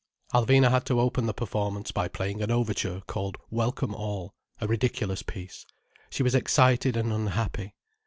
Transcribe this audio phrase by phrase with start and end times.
[0.33, 5.21] Alvina had to open the performance by playing an overture called "Welcome All": a ridiculous
[5.21, 5.63] piece.
[6.09, 7.75] She was excited and unhappy.